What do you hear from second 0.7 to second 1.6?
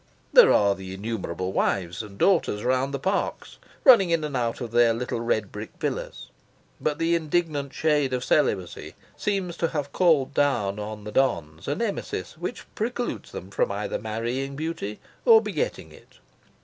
the innumerable